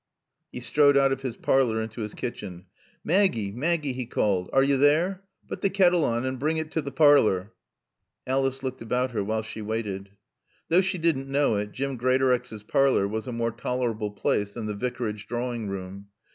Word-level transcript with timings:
He 0.51 0.61
strode 0.61 0.97
out 0.97 1.11
of 1.11 1.21
his 1.21 1.37
parlor 1.37 1.79
into 1.79 2.01
his 2.01 2.15
kitchen. 2.15 2.65
"Maaggie! 3.03 3.51
Maaggie!" 3.51 3.93
he 3.93 4.07
called. 4.07 4.49
"Are 4.51 4.63
yo' 4.63 4.75
there? 4.77 5.21
Putt 5.47 5.61
kettle 5.75 6.03
on 6.03 6.25
and 6.25 6.39
bring 6.39 6.55
tae 6.55 6.61
into 6.61 6.81
t' 6.81 6.89
parlor." 6.89 7.53
Alice 8.25 8.63
looked 8.63 8.81
about 8.81 9.11
her 9.11 9.23
while 9.23 9.43
she 9.43 9.61
waited. 9.61 10.09
Though 10.69 10.81
she 10.81 10.97
didn't 10.97 11.29
know 11.29 11.55
it, 11.57 11.71
Jim 11.71 11.97
Greatorex's 11.97 12.63
parlor 12.63 13.07
was 13.07 13.27
a 13.27 13.31
more 13.31 13.51
tolerable 13.51 14.09
place 14.09 14.53
than 14.53 14.65
the 14.65 14.73
Vicarage 14.73 15.27
drawing 15.27 15.67
room. 15.69 16.07